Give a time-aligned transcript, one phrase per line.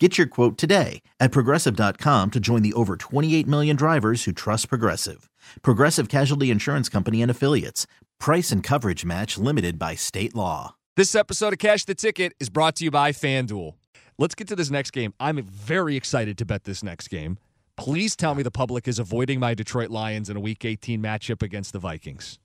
[0.00, 4.68] Get your quote today at progressive.com to join the over 28 million drivers who trust
[4.68, 5.30] Progressive.
[5.62, 7.86] Progressive Casualty Insurance Company and Affiliates.
[8.18, 10.74] Price and coverage match limited by state law.
[10.96, 13.74] This episode of Cash the Ticket is brought to you by FanDuel.
[14.18, 15.14] Let's get to this next game.
[15.20, 17.38] I'm very excited to bet this next game.
[17.76, 21.40] Please tell me the public is avoiding my Detroit Lions in a Week 18 matchup
[21.42, 22.40] against the Vikings.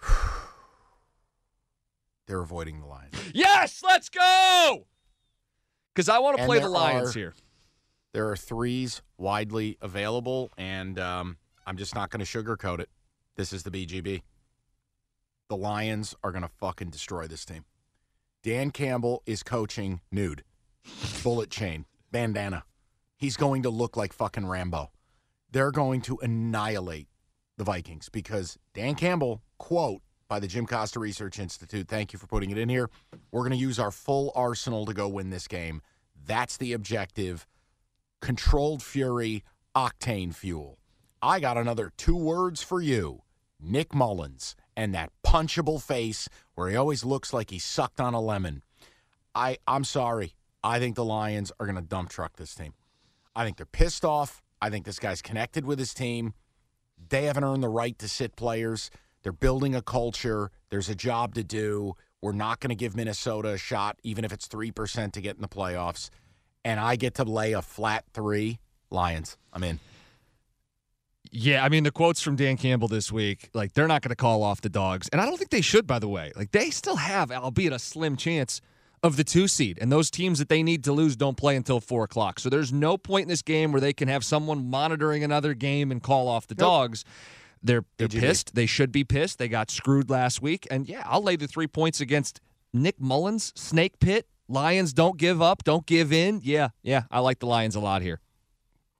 [2.26, 3.14] They're avoiding the Lions.
[3.34, 4.86] Yes, let's go!
[5.94, 7.34] Because I want to play the Lions are- here.
[8.12, 12.88] There are threes widely available, and um, I'm just not going to sugarcoat it.
[13.36, 14.22] This is the BGB.
[15.48, 17.64] The Lions are going to fucking destroy this team.
[18.42, 20.42] Dan Campbell is coaching nude,
[21.22, 22.64] bullet chain, bandana.
[23.16, 24.90] He's going to look like fucking Rambo.
[25.52, 27.08] They're going to annihilate
[27.58, 32.28] the Vikings because Dan Campbell, quote by the Jim Costa Research Institute, thank you for
[32.28, 32.88] putting it in here.
[33.32, 35.82] We're going to use our full arsenal to go win this game.
[36.24, 37.48] That's the objective.
[38.22, 39.42] Controlled fury,
[39.74, 40.78] octane fuel.
[41.20, 43.22] I got another two words for you
[43.60, 48.20] Nick Mullens and that punchable face where he always looks like he sucked on a
[48.20, 48.62] lemon.
[49.34, 50.36] I, I'm sorry.
[50.62, 52.74] I think the Lions are going to dump truck this team.
[53.34, 54.42] I think they're pissed off.
[54.62, 56.34] I think this guy's connected with his team.
[57.08, 58.90] They haven't earned the right to sit players.
[59.22, 60.50] They're building a culture.
[60.70, 61.94] There's a job to do.
[62.22, 65.42] We're not going to give Minnesota a shot, even if it's 3% to get in
[65.42, 66.10] the playoffs.
[66.64, 68.58] And I get to lay a flat three.
[68.90, 69.78] Lions, I'm in.
[71.32, 74.16] Yeah, I mean the quotes from Dan Campbell this week, like they're not going to
[74.16, 75.86] call off the dogs, and I don't think they should.
[75.86, 78.60] By the way, like they still have, albeit a slim chance,
[79.02, 81.78] of the two seed, and those teams that they need to lose don't play until
[81.78, 82.40] four o'clock.
[82.40, 85.92] So there's no point in this game where they can have someone monitoring another game
[85.92, 86.66] and call off the Nope.
[86.66, 87.04] dogs.
[87.62, 88.20] They're they're AGB.
[88.20, 88.54] pissed.
[88.54, 89.38] They should be pissed.
[89.38, 92.40] They got screwed last week, and yeah, I'll lay the three points against
[92.72, 94.26] Nick Mullens, Snake Pit.
[94.48, 96.40] Lions don't give up, don't give in.
[96.42, 98.20] Yeah, yeah, I like the Lions a lot here.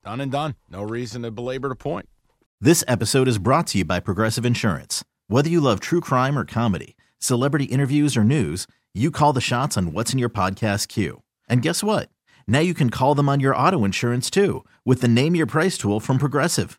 [0.04, 0.54] Done and done.
[0.68, 2.08] No reason to belabor the point.
[2.60, 5.04] This episode is brought to you by Progressive Insurance.
[5.28, 9.76] Whether you love true crime or comedy, celebrity interviews or news, you call the shots
[9.76, 11.22] on what's in your podcast queue.
[11.48, 12.10] And guess what?
[12.46, 15.78] Now you can call them on your auto insurance too with the Name Your Price
[15.78, 16.78] tool from Progressive.